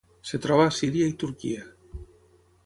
Es 0.27 0.31
troba 0.45 0.63
a 0.69 0.71
Síria 0.77 1.11
i 1.11 1.15
Turquia. 1.25 1.67